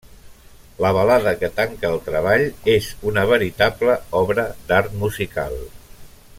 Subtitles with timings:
[0.83, 5.59] La balada que tanca el treball és una veritable obra d'art musical.